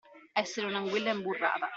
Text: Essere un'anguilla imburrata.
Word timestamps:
Essere 0.41 0.65
un'anguilla 0.65 1.11
imburrata. 1.11 1.69